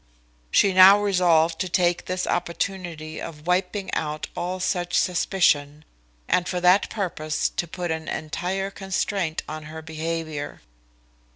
She 0.49 0.73
now 0.73 0.99
resolved 0.99 1.59
to 1.59 1.69
take 1.69 2.05
this 2.05 2.25
opportunity 2.25 3.21
of 3.21 3.45
wiping 3.45 3.93
out 3.93 4.25
all 4.35 4.59
such 4.59 4.97
suspicion, 4.97 5.85
and 6.27 6.47
for 6.49 6.59
that 6.59 6.89
purpose 6.89 7.49
to 7.49 7.67
put 7.67 7.91
an 7.91 8.07
entire 8.07 8.71
constraint 8.71 9.43
on 9.47 9.65
her 9.65 9.83
behaviour. 9.83 10.61